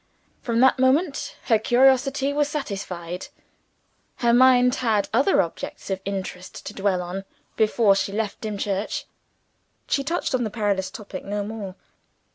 [0.41, 3.27] From that moment, her curiosity was satisfied.
[4.15, 7.23] Her mind had other objects of interest to dwell on,
[7.55, 9.05] before she left Dimchurch.
[9.85, 11.75] She touched on the perilous topic no more.